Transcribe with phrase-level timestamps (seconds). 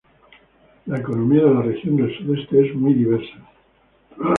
[0.87, 3.47] La economía de la Región del Sudoeste es muy diversa.